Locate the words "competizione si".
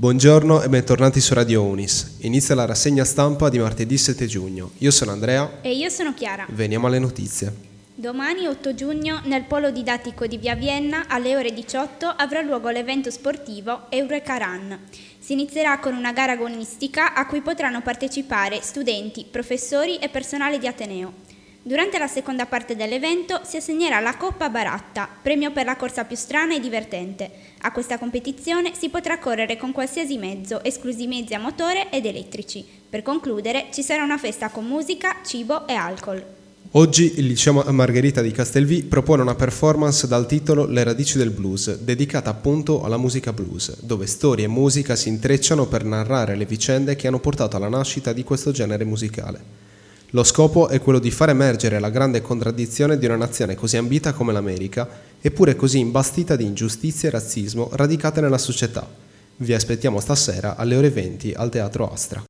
27.98-28.88